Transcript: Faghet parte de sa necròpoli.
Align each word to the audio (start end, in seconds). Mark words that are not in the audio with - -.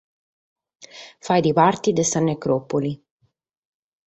Faghet 1.27 1.49
parte 1.59 1.95
de 1.97 2.05
sa 2.11 2.19
necròpoli. 2.27 2.93